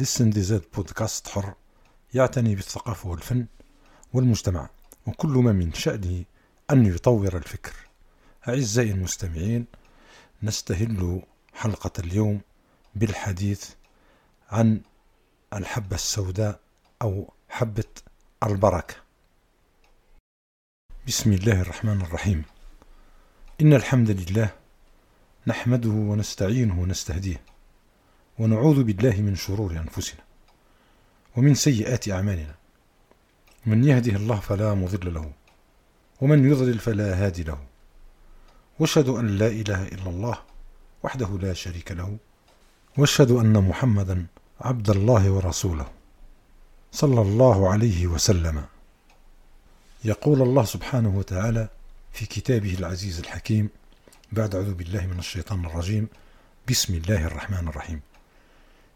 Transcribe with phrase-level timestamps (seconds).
[0.00, 1.54] للسندزات بودكاست حر.
[2.14, 3.46] يعتني بالثقافة والفن
[4.12, 4.68] والمجتمع
[5.06, 6.24] وكل ما من شأنه
[6.70, 7.72] أن يطور الفكر.
[8.48, 9.66] أعزائي المستمعين
[10.42, 11.22] نستهل
[11.54, 12.40] حلقة اليوم
[12.94, 13.70] بالحديث
[14.50, 14.80] عن
[15.54, 16.60] الحبة السوداء
[17.02, 17.84] أو حبة
[18.42, 18.94] البركة.
[21.06, 22.44] بسم الله الرحمن الرحيم.
[23.60, 24.50] إن الحمد لله
[25.46, 27.42] نحمده ونستعينه ونستهديه.
[28.40, 30.20] ونعوذ بالله من شرور أنفسنا
[31.36, 32.54] ومن سيئات أعمالنا.
[33.66, 35.32] من يهده الله فلا مضل له
[36.20, 37.58] ومن يضلل فلا هادي له.
[38.78, 40.38] وأشهد أن لا إله إلا الله
[41.02, 42.16] وحده لا شريك له
[42.98, 44.26] وأشهد أن محمدا
[44.60, 45.88] عبد الله ورسوله
[46.92, 48.64] صلى الله عليه وسلم.
[50.04, 51.68] يقول الله سبحانه وتعالى
[52.12, 53.68] في كتابه العزيز الحكيم
[54.32, 56.08] بعد أعوذ بالله من الشيطان الرجيم.
[56.70, 58.09] بسم الله الرحمن الرحيم.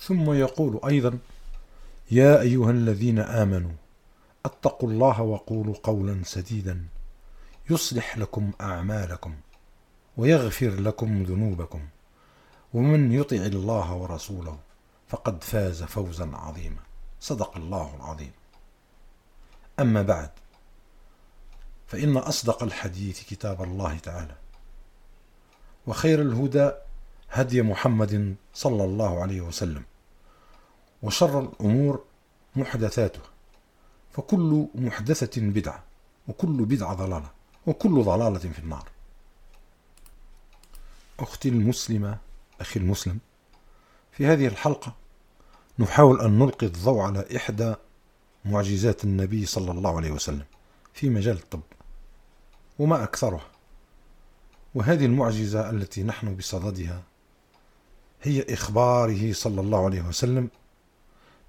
[0.00, 1.18] ثم يقول أيضا
[2.10, 3.72] يا أيها الذين آمنوا
[4.46, 6.84] اتقوا الله وقولوا قولا سديدا
[7.70, 9.36] يصلح لكم أعمالكم
[10.16, 11.88] ويغفر لكم ذنوبكم
[12.74, 14.58] ومن يطع الله ورسوله
[15.08, 16.80] فقد فاز فوزا عظيما.
[17.20, 18.32] صدق الله العظيم.
[19.80, 20.30] أما بعد
[21.86, 24.34] فإن أصدق الحديث كتاب الله تعالى
[25.86, 26.70] وخير الهدى
[27.40, 29.82] هدي محمد صلى الله عليه وسلم
[31.02, 32.04] وشر الأمور
[32.56, 33.22] محدثاتها
[34.12, 35.84] فكل محدثة بدعة
[36.28, 37.30] وكل بدعة ضلالة
[37.66, 38.88] وكل ضلالة في النار.
[41.20, 42.18] أختي المسلمة
[42.60, 43.18] أخي المسلم
[44.12, 44.94] في هذه الحلقة
[45.78, 47.74] نحاول أن نلقي الضوء على إحدى
[48.44, 50.44] معجزات النبي صلى الله عليه وسلم
[50.94, 51.60] في مجال الطب
[52.78, 53.46] وما أكثرها
[54.74, 57.02] وهذه المعجزة التي نحن بصددها
[58.22, 60.48] هي إخباره صلى الله عليه وسلم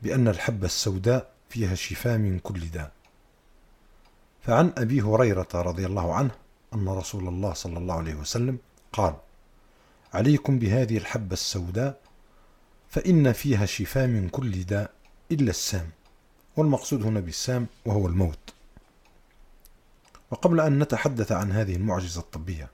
[0.02, 2.92] بأن الحبة السوداء فيها شفاء من كل داء.
[4.42, 6.32] فعن أبي هريرة رضي الله عنه
[6.74, 8.58] أن رسول الله صلى الله عليه وسلم
[8.94, 9.16] قال
[10.14, 12.00] عليكم بهذه الحبة السوداء
[12.90, 14.92] فإن فيها شفاء من كل داء
[15.32, 15.90] إلا السام
[16.58, 18.54] والمقصود هنا بالسام وهو الموت.
[20.32, 22.70] وقبل أن نتحدث عن هذه المعجزة الطبية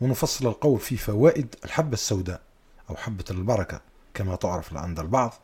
[0.00, 2.40] ونفصل القول في فوائد الحبة السوداء.
[2.90, 3.80] أو حبة البركة
[4.14, 5.34] كما تعرف عند البعض.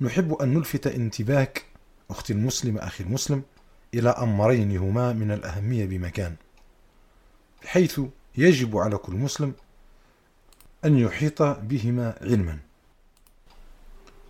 [0.00, 1.64] نحب أن نلفت انتباهك
[2.10, 3.42] أختي المسلمة أخي المسلم
[3.94, 6.36] إلى أمرين هما من الأهمية بمكان
[7.62, 8.00] بحيث
[8.36, 9.52] يجب على كل مسلم
[10.84, 12.58] أن يحيط بهما علما.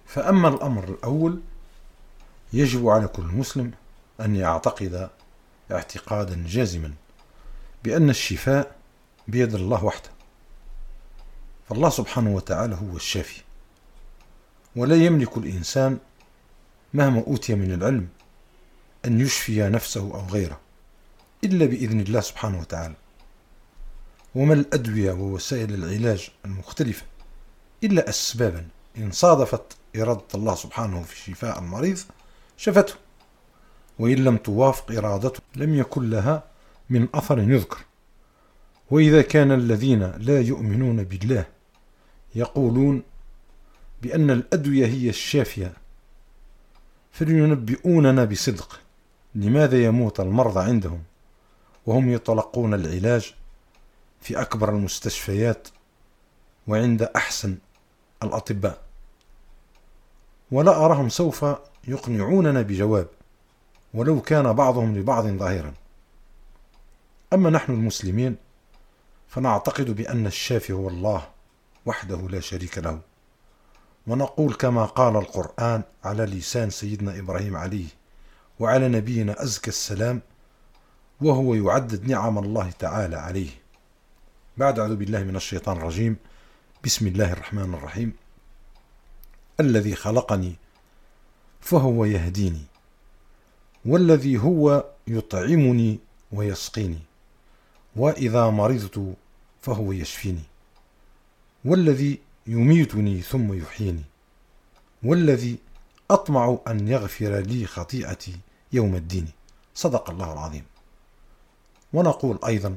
[0.07, 1.41] فأما الأمر الأول
[2.53, 3.71] يجب على كل مسلم
[4.21, 5.11] أن يعتقد
[5.73, 6.95] اعتقادا جازما
[7.85, 8.77] بأن الشفاء
[9.29, 10.11] بيد الله وحده.
[11.71, 13.43] فالله سبحانه وتعالى هو الشافي.
[14.77, 15.99] ولا يملك الإنسان
[16.95, 18.09] مهما أوتي من العلم
[19.05, 20.61] أن يشفي نفسه أو غيره
[21.45, 22.95] إلا بإذن الله سبحانه وتعالى.
[24.35, 27.03] وما الأدوية ووسائل العلاج المختلفة
[27.85, 28.67] إلا أسبابا
[28.99, 29.63] إن صادفت
[29.97, 31.99] إرادة الله سبحانه في شفاء المريض
[32.57, 32.95] شفته
[33.99, 36.45] وإن لم توافق إرادته لم يكن لها
[36.91, 37.79] من أثر يذكر.
[38.91, 41.60] وإذا كان الذين لا يؤمنون بالله
[42.35, 43.03] يقولون
[44.03, 45.73] بأن الأدوية هي الشافية
[47.13, 48.81] فلينبئوننا بصدق
[49.35, 51.03] لماذا يموت المرضى عندهم؟
[51.87, 53.35] وهم يتلقون العلاج
[54.21, 55.69] في أكبر المستشفيات
[56.69, 57.59] وعند أحسن
[58.23, 58.83] الأطباء.
[60.51, 61.47] ولا أراهم سوف
[61.89, 63.09] يقنعوننا بجواب
[63.95, 65.75] ولو كان بعضهم لبعض ظاهرا.
[67.33, 68.37] أما نحن المسلمين
[69.29, 71.29] فنعتقد بأن الشافي هو الله.
[71.87, 73.01] وحده لا شريك له.
[74.07, 77.87] ونقول كما قال القرآن على لسان سيدنا إبراهيم عليه
[78.59, 80.21] وعلى نبينا أزكى السلام
[81.21, 83.51] وهو يعدد نعم الله تعالى عليه.
[84.57, 86.17] بعد أعوذ بالله من الشيطان الرجيم.
[86.85, 88.13] بسم الله الرحمن الرحيم.
[89.61, 90.55] الذي خلقني
[91.61, 92.65] فهو يهديني
[93.85, 95.99] والذي هو يطعمني
[96.33, 96.99] ويسقيني
[97.97, 99.15] وإذا مرضت
[99.63, 100.50] فهو يشفيني.
[101.65, 104.03] والذي يميتني ثم يحييني
[105.03, 105.59] والذي
[106.11, 108.37] أطمع أن يغفر لي خطيئتي
[108.73, 109.29] يوم الدين.
[109.75, 110.65] صدق الله العظيم.
[111.93, 112.77] ونقول أيضا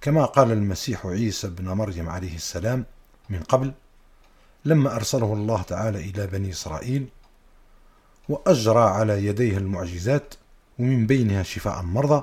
[0.00, 2.84] كما قال المسيح عيسى بن مريم عليه السلام
[3.30, 3.72] من قبل
[4.64, 7.08] لما أرسله الله تعالى إلى بني إسرائيل
[8.28, 10.34] وأجرى على يديه المعجزات
[10.78, 12.22] ومن بينها شفاء المرضى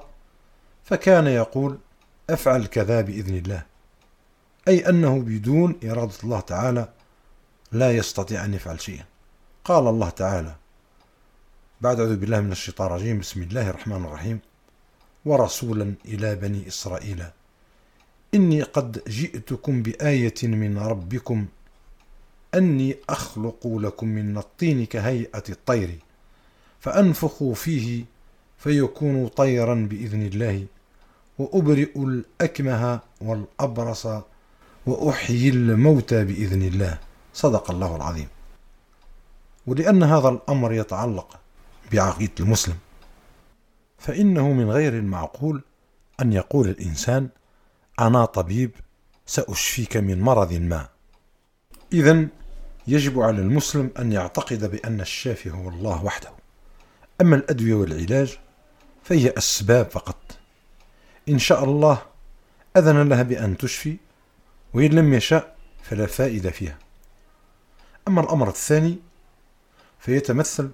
[0.83, 1.77] فكان يقول
[2.29, 3.63] أفعل كذا بإذن الله.
[4.67, 6.89] أي أنه بدون إرادة الله تعالى
[7.71, 9.06] لا يستطيع أن يفعل شيئا.
[9.63, 10.56] قال الله تعالى
[11.81, 14.39] بعد أعوذ بالله من الشيطان الرجيم بسم الله الرحمن الرحيم.
[15.25, 17.23] ورسولا إلى بني إسرائيل.
[18.33, 21.45] إني قد جئتكم بآية من ربكم.
[22.56, 26.00] أني أخلق لكم من الطين كهيئة الطير.
[26.79, 28.06] فأنفخوا فيه
[28.57, 30.65] فيكون طيرا بإذن الله.
[31.39, 34.07] وأبرئ الأكمه والأبرص
[34.85, 36.97] وأحيي الموتى بإذن الله.
[37.33, 38.27] صدق الله العظيم.
[39.67, 41.39] ولأن هذا الأمر يتعلق
[41.91, 42.75] بعقيدة المسلم
[43.97, 45.61] فإنه من غير المعقول
[46.21, 47.29] أن يقول الإنسان
[47.99, 48.71] أنا طبيب
[49.25, 50.87] سأشفيك من مرض ما.
[51.93, 52.27] إذا
[52.87, 56.29] يجب على المسلم أن يعتقد بأن الشافي هو الله وحده.
[57.21, 58.37] أما الأدوية والعلاج
[59.03, 60.37] فهي أسباب فقط.
[61.29, 62.01] إن شاء الله
[62.77, 63.97] أذن لها بأن تشفي
[64.75, 66.77] وإن لم يشاء فلا فائدة فيها.
[68.07, 68.98] أما الأمر الثاني
[70.00, 70.72] فيتمثل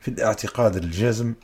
[0.00, 1.34] في الاعتقاد الجازم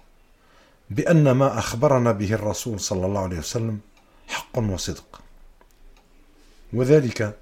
[0.91, 3.81] بأن ما أخبرنا به الرسول صلى الله عليه وسلم
[4.29, 5.21] حق وصدق.
[6.73, 7.39] وذلك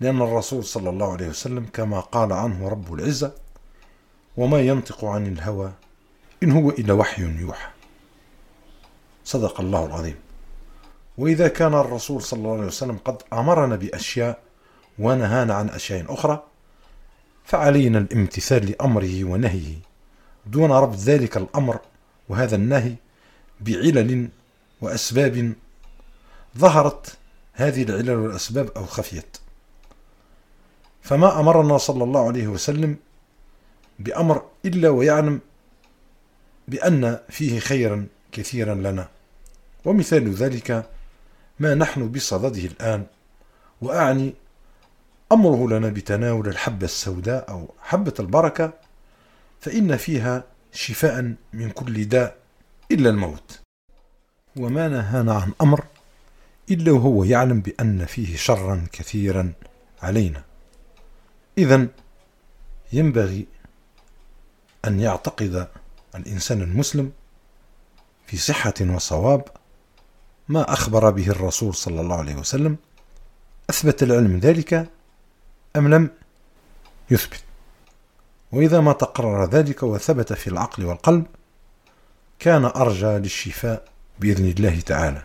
[0.00, 3.32] لأن الرسول صلى الله عليه وسلم كما قال عنه رب العزة
[4.36, 5.72] وما ينطق عن الهوى
[6.42, 7.70] إن هو إلا وحي يوحى.
[9.24, 10.27] صدق الله العظيم.
[11.18, 14.38] وإذا كان الرسول صلى الله عليه وسلم قد أمرنا بأشياء
[14.98, 16.42] ونهانا عن أشياء أخرى
[17.44, 19.74] فعلينا الامتثال لأمره ونهيه.
[20.46, 21.78] دون ربط ذلك الأمر
[22.28, 22.94] وهذا النهي
[23.60, 24.28] بعلل
[24.80, 25.52] وأسباب
[26.58, 27.16] ظهرت.
[27.52, 29.36] هذه العلل والأسباب أو خفيت.
[31.02, 32.96] فما أمرنا صلى الله عليه وسلم
[33.98, 35.40] بأمر إلا ويعلم
[36.68, 39.08] بأن فيه خيرا كثيرا لنا.
[39.84, 40.90] ومثال ذلك
[41.60, 43.06] ما نحن بصدده الآن
[43.82, 44.34] وأعني
[45.32, 48.72] أمره لنا بتناول الحبة السوداء أو حبة البركة
[49.60, 52.36] فإن فيها شفاء من كل داء
[52.90, 53.60] إلا الموت.
[54.56, 55.84] وما نهانا عن أمر
[56.70, 59.52] إلا وهو يعلم بأن فيه شرا كثيرا
[60.02, 60.42] علينا.
[61.58, 61.86] إذا
[62.92, 63.46] ينبغي
[64.84, 65.68] أن يعتقد
[66.14, 67.12] الإنسان المسلم
[68.26, 69.44] في صحة وصواب
[70.48, 72.76] ما أخبر به الرسول صلى الله عليه وسلم
[73.70, 74.88] أثبت العلم ذلك
[75.76, 76.10] أم لم؟
[77.10, 77.42] يثبت.
[78.52, 81.26] وإذا ما تقرر ذلك وثبت في العقل والقلب
[82.38, 83.84] كان أرجى للشفاء
[84.20, 85.24] بإذن الله تعالى.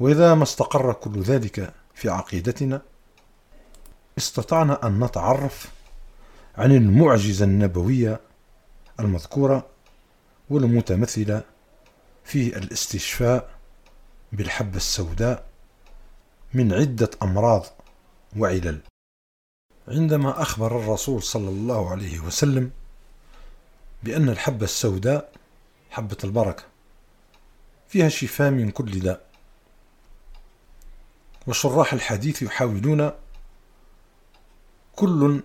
[0.00, 2.82] وإذا ما استقر كل ذلك في عقيدتنا
[4.18, 5.68] استطعنا أن نتعرف
[6.56, 8.20] عن المعجزة النبوية
[9.00, 9.66] المذكورة
[10.50, 11.42] والمتمثلة
[12.24, 13.59] في الاستشفاء
[14.32, 15.46] بالحبة السوداء
[16.54, 17.66] من عدة أمراض
[18.36, 18.80] وعلل.
[19.88, 22.70] عندما أخبر الرسول صلى الله عليه وسلم
[24.02, 25.32] بأن الحبة السوداء
[25.90, 26.64] حبة البركة
[27.88, 29.30] فيها شفاء من كل داء.
[31.46, 33.10] وشراح الحديث يحاولون
[34.96, 35.42] كل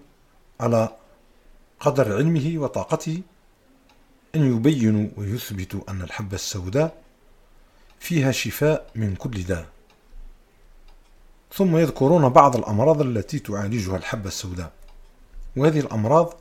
[0.60, 0.96] على
[1.80, 3.22] قدر علمه وطاقته
[4.36, 7.05] أن يبينوا ويثبتوا أن الحبة السوداء
[8.00, 9.66] فيها شفاء من كل داء.
[11.54, 14.72] ثم يذكرون بعض الأمراض التي تعالجها الحبة السوداء.
[15.56, 16.34] وهذه الأمراض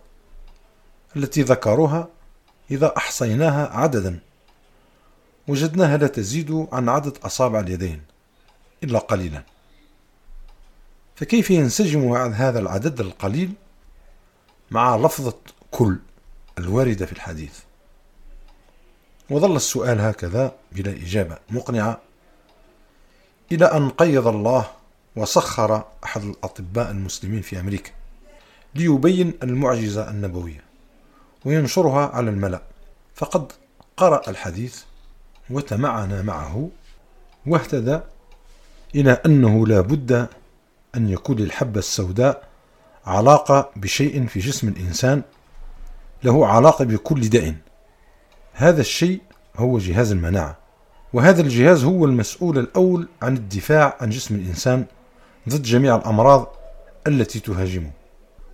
[1.16, 2.08] التي ذكروها
[2.70, 4.20] إذا أحصيناها عددا
[5.49, 8.02] وجدناها لا تزيد عن عدد أصابع اليدين
[8.84, 9.42] إلا قليلا.
[11.16, 13.52] فكيف ينسجم هذا العدد القليل
[14.70, 15.37] مع لفظة
[15.70, 15.99] كل
[16.58, 17.58] الواردة في الحديث؟
[19.30, 22.00] وظل السؤال هكذا بلا إجابة مقنعة.
[23.52, 24.70] إلى أن قيض الله
[25.16, 27.90] وسخر أحد الأطباء المسلمين في أمريكا
[28.74, 30.64] ليبين المعجزة النبوية
[31.44, 32.62] وينشرها على الملأ.
[33.14, 33.52] فقد
[33.96, 34.82] قرأ الحديث
[35.50, 36.68] وتمعن معه
[37.46, 38.00] واهتدى
[38.94, 40.28] إلى أنه لا بد
[40.94, 42.48] أن يكون للحبة السوداء
[43.06, 45.22] علاقة بشيء في جسم الإنسان
[46.24, 47.54] له علاقة بكل داء.
[48.56, 49.20] هذا الشيء
[49.56, 50.58] هو جهاز المناعة
[51.12, 54.87] وهذا الجهاز هو المسؤول الأول عن الدفاع عن جسم الإنسان
[55.49, 56.56] ضد جميع الأمراض
[57.06, 57.90] التي تهاجمه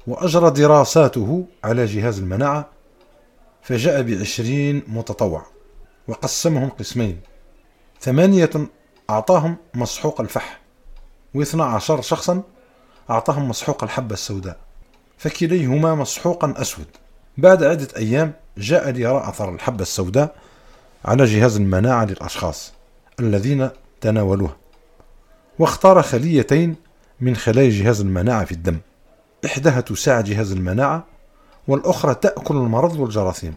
[0.07, 2.69] وأجرى دراساته على جهاز المناعة
[3.62, 5.47] فجاء بعشرين متطوع
[6.09, 7.21] وقسمهم قسمين
[8.00, 8.50] ثمانية
[9.11, 10.61] أعطاهم مسحوق الفح
[11.35, 12.42] واثنى عشر شخصا
[13.11, 14.59] أعطاهم مسحوق الحبة السوداء
[15.19, 16.87] فكليهما مسحوقا أسود.
[17.40, 20.35] بعد عدة أيام جاء ليرى أثر الحبة السوداء
[21.04, 22.73] على جهاز المناعة للأشخاص
[23.20, 23.70] الذين
[24.00, 24.56] تناولوها
[25.59, 26.76] واختار خليتين
[27.20, 28.78] من خلايا جهاز المناعة في الدم.
[29.44, 31.04] إحداها تساعد جهاز المناعة
[31.68, 33.54] والأخرى تأكل المرض والجراثيم.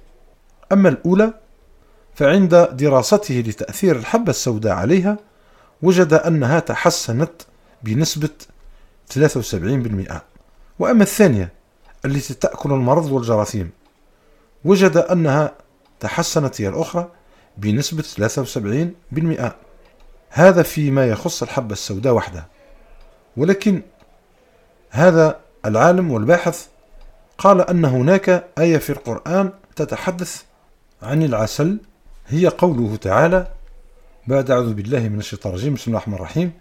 [0.71, 1.33] أما الأولى
[2.15, 5.17] فعند دراسته لتأثير الحبة السوداء عليها
[5.81, 7.31] وجد أنها تحسنت
[7.83, 8.29] بنسبة
[9.13, 10.21] 73%
[10.79, 11.62] وأما الثانية
[12.05, 13.71] التي تأكل المرض والجراثيم.
[14.65, 15.55] وجد أنها
[15.99, 17.11] تحسنت هي الأخرى
[17.57, 19.55] بنسبة 73%
[20.29, 22.47] هذا فيما يخص الحبة السوداء وحدها.
[23.37, 23.81] ولكن
[24.89, 26.67] هذا العالم والباحث
[27.37, 30.43] قال أن هناك آية في القرآن تتحدث
[31.01, 31.77] عن العسل.
[32.27, 33.47] هي قوله تعالى
[34.27, 36.51] بعد أعوذ بالله من الشيطان الرجيم بسم الله الرحمن الرحيم.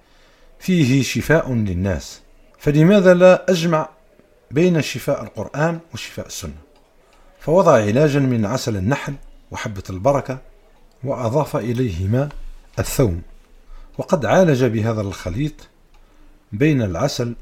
[0.58, 2.20] فيه شفاء للناس.
[2.58, 3.88] فلماذا لا أجمع
[4.52, 6.56] بين شفاء القرآن وشفاء السنة.
[7.40, 9.14] فوضع علاجا من عسل النحل
[9.50, 10.38] وحبة البركة
[11.04, 12.28] وأضاف إليهما
[12.78, 13.22] الثوم
[13.98, 15.54] وقد عالج بهذا الخليط
[16.52, 17.34] بين العسل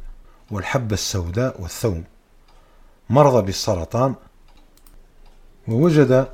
[0.50, 2.04] والحبة السوداء والثوم.
[3.10, 4.14] مرضى بالسرطان
[5.68, 6.28] ووجد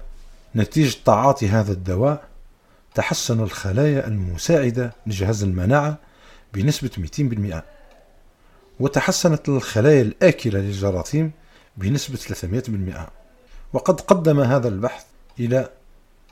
[0.57, 2.29] نتيجة تعاطي هذا الدواء
[2.95, 5.99] تحسن الخلايا المساعدة لجهاز المناعة
[6.55, 7.76] بنسبة 200%
[8.81, 11.33] وتحسنت الخلايا الآكلة للجراثيم
[11.77, 13.11] بنسبة 300%
[13.73, 15.05] وقد قدم هذا البحث
[15.41, 15.71] إلى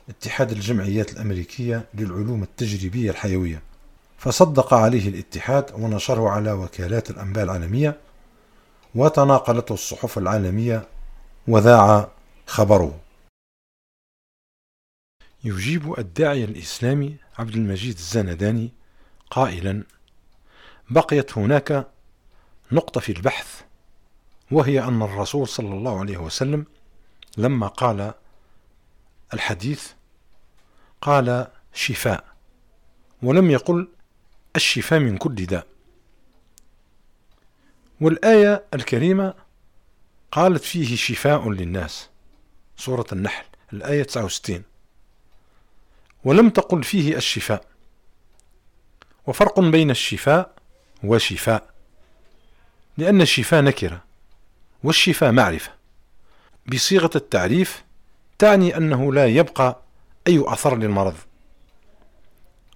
[0.09, 3.61] اتحاد الجمعيات الأمريكية للعلوم التجريبية الحيوية.
[4.17, 7.97] فصدق عليه الاتحاد ونشره على وكالات الأنباء العالمية
[8.95, 10.87] وتناقلته الصحف العالمية
[11.47, 12.11] وذاع
[12.47, 12.99] خبره.
[15.43, 18.71] يجيب الداعية الإسلامي عبد المجيد الزنداني
[19.31, 19.83] قائلا
[20.89, 21.87] بقيت هناك
[22.71, 23.61] نقطة في البحث
[24.51, 26.65] وهي أن الرسول صلى الله عليه وسلم
[27.37, 28.13] لما قال
[29.33, 29.91] الحديث
[31.01, 32.23] قال شفاء
[33.23, 33.87] ولم يقل
[34.55, 35.67] الشفاء من كل داء.
[38.01, 39.33] والآية الكريمة
[40.31, 42.09] قالت فيه شفاء للناس
[42.77, 44.63] سورة النحل الآية 69
[46.23, 47.65] ولم تقل فيه الشفاء.
[49.27, 50.55] وفرق بين الشفاء
[51.03, 51.74] وشفاء.
[52.97, 54.03] لأن الشفاء نكرة
[54.83, 55.71] والشفاء معرفة.
[56.67, 57.83] بصيغة التعريف
[58.39, 59.81] تعني أنه لا يبقى
[60.27, 61.15] أي أثر للمرض.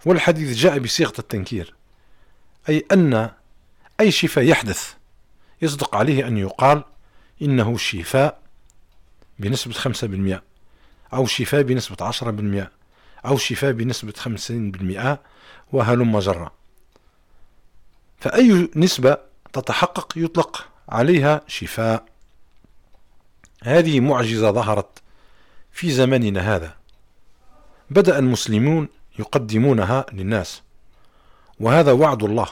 [0.06, 1.74] والحديث جاء بصيغة التنكير
[2.70, 3.30] أي أن
[4.00, 4.94] أي شفاء يحدث
[5.62, 6.84] يصدق عليه أن يقال
[7.42, 8.42] إنه شفاء
[9.40, 10.44] بنسبة خمسة بالمئة
[11.14, 12.72] أو شفاء بنسبة عشرة بالمئة
[13.26, 15.22] أو شفاء بنسبة خمسين بالمئة
[15.72, 16.52] وهلم جرا.
[18.20, 19.18] فأي نسبة
[19.54, 22.06] تتحقق يطلق عليها شفاء.
[23.64, 25.00] هذه معجزة ظهرت
[25.72, 26.76] في زماننا هذا.
[27.90, 28.88] بدأ المسلمون
[29.20, 30.62] يقدمونها للناس
[31.60, 32.48] وهذا وعد الله.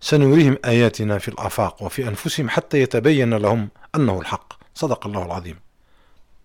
[0.00, 4.52] سنريهم آياتنا في الآفاق وفي أنفسهم حتى يتبين لهم أنه الحق.
[4.74, 5.60] صدق الله العظيم.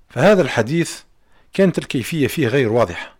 [0.10, 1.00] فهذا الحديث
[1.54, 3.16] كانت الكيفية فيه غير واضحة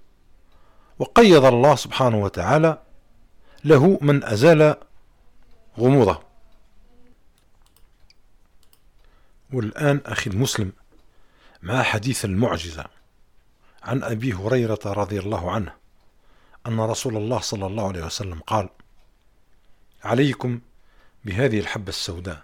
[1.00, 2.82] وقيض الله سبحانه وتعالى
[3.66, 4.76] له من أزال
[5.78, 6.22] غموضة.
[9.54, 10.72] والآن أخي المسلم
[11.62, 12.86] مع حديث المعجزة
[13.84, 15.74] عن أبي هريرة رضي الله عنه
[16.68, 18.70] أن رسول الله صلى الله عليه وسلم قال
[20.04, 20.60] عليكم
[21.26, 22.42] بهذه الحبة السوداء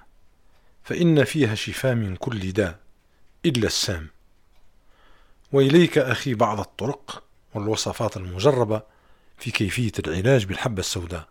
[0.84, 2.80] فإن فيها شفاء من كل داء
[3.46, 4.10] إلا السام.
[5.52, 8.82] وإليك أخي بعض الطرق والوصفات المجربة
[9.38, 11.28] في كيفية العلاج بالحبة السوداء.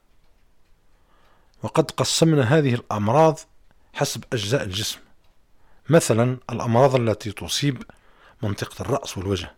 [1.64, 3.38] وقد قسمنا هذه الأمراض
[3.94, 4.99] حسب أجزاء الجسم.
[5.88, 7.83] مثلا الأمراض التي تصيب
[8.42, 9.54] منطقة الرأس والوجه.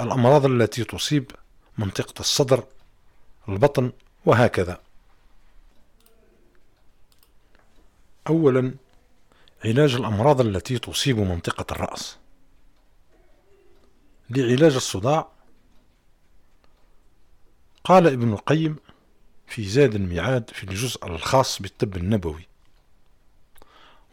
[0.00, 1.30] الأمراض التي تصيب
[1.78, 2.64] منطقة الصدر
[3.48, 3.92] البطن
[4.26, 4.80] وهكذا.
[8.28, 8.74] أولا
[9.64, 12.16] علاج الأمراض التي تصيب منطقة الرأس.
[14.30, 15.28] لعلاج الصداع
[17.84, 18.76] قال ابن القيم
[19.50, 22.46] في زاد الميعاد في الجزء الخاص بالطب النبوي.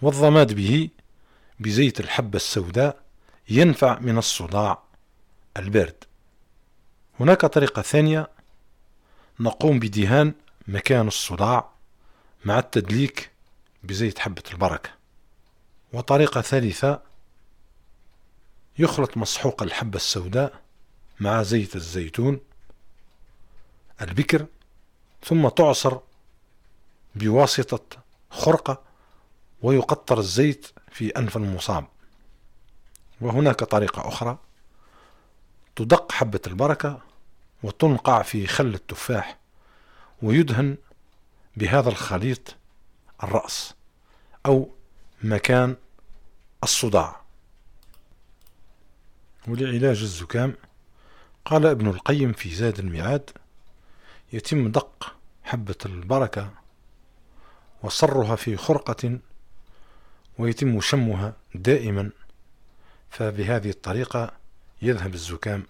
[0.01, 0.89] والضماد به
[1.59, 3.01] بزيت الحبة السوداء
[3.49, 4.83] ينفع من الصداع
[5.57, 6.03] البارد.
[7.19, 8.29] هناك طريقة ثانية.
[9.39, 10.33] نقوم بدهان
[10.67, 11.69] مكان الصداع
[12.45, 13.31] مع التدليك
[13.83, 14.89] بزيت حبة البركة.
[15.93, 17.01] وطريقة ثالثة.
[18.79, 20.61] يخلط مسحوق الحبة السوداء
[21.19, 22.39] مع زيت الزيتون.
[24.01, 24.45] البكر
[25.27, 25.97] ثم تعصر
[27.15, 28.81] بواسطة خرقة
[29.61, 31.87] ويقطر الزيت في أنف المصاب.
[33.21, 34.37] وهناك طريقة أخرى
[35.75, 37.01] تدق حبة البركة
[37.63, 39.37] وتنقع في خل التفاح
[40.21, 40.77] ويدهن
[41.57, 42.55] بهذا الخليط
[43.23, 43.73] الرأس
[44.45, 44.69] أو
[45.23, 45.75] مكان
[46.63, 47.21] الصداع.
[49.47, 50.55] ولعلاج الزكام
[51.45, 53.29] قال ابن القيم في زاد المعاد
[54.33, 55.16] يتم دق
[55.47, 56.53] حبة البركة
[57.83, 59.19] وصرها في خرقة
[60.37, 62.11] ويتم شمها دائما
[63.09, 64.31] فبهذه الطريقة
[64.81, 65.63] يذهب الزكام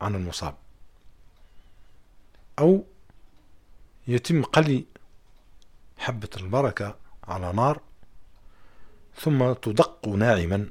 [0.00, 0.54] عن المصاب.
[2.58, 2.84] أو
[4.08, 4.84] يتم قلي
[5.98, 7.80] حبة البركة على نار
[9.20, 10.70] ثم تدق ناعما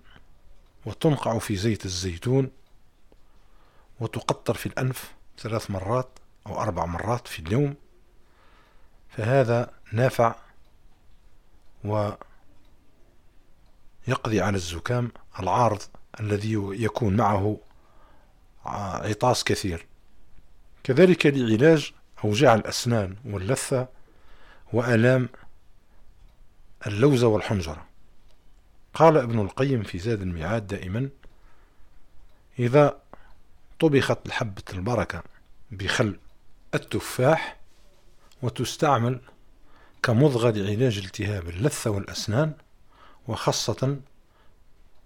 [0.85, 2.51] وتنقع في زيت الزيتون
[3.99, 7.75] وتقطر في الأنف ثلاث مرات أو أربع مرات في اليوم.
[9.17, 10.36] فهذا نافع
[11.84, 12.17] ويقضي
[14.41, 15.81] على الزكام العارض
[16.19, 17.57] الذي يكون معه
[18.65, 19.86] عطاس كثير.
[20.84, 21.93] كذلك لعلاج
[22.24, 23.88] أوجاع الأسنان واللثة
[24.74, 25.29] وآلام
[26.88, 27.86] اللوزة والحنجرة.
[28.93, 31.10] قال ابن القيم في زاد الميعاد دائما
[32.60, 33.00] إذا
[33.79, 35.24] طبخت حبة البركة
[35.72, 36.19] بخل
[36.75, 37.57] التفاح
[38.45, 39.19] وتستعمل
[40.03, 42.53] كمضغة لعلاج التهاب اللثة والأسنان
[43.27, 43.97] وخاصة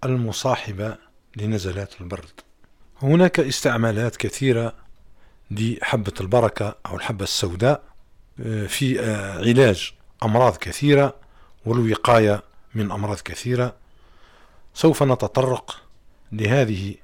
[0.04, 0.96] المصاحبة
[1.36, 2.40] لنزلات البرد.
[3.02, 4.74] هناك استعمالات كثيرة
[5.50, 7.82] لحبة البركة أو الحبة السوداء
[8.40, 11.16] آه، في آه، علاج أمراض كثيرة
[11.66, 12.42] والوقاية
[12.74, 13.74] من أمراض كثيرة.
[14.74, 15.82] سوف نتطرق
[16.32, 16.94] لهذه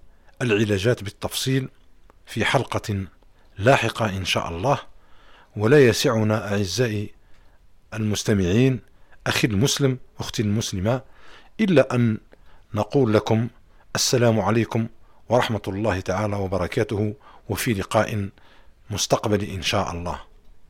[0.42, 1.68] العلاجات بالتفصيل
[2.26, 3.06] في حلقة
[3.58, 4.95] لاحقة إن شاء الله.
[5.56, 7.10] ولا يسعنا أعزائي
[7.94, 8.80] المستمعين
[9.26, 11.02] أخي المسلم أختي المسلمة
[11.60, 12.18] إلا أن
[12.74, 13.48] نقول لكم
[13.94, 14.86] السلام عليكم
[15.28, 17.14] ورحمة الله تعالى وبركاته
[17.48, 18.28] وفي لقاء
[18.90, 20.20] مستقبل إن شاء الله.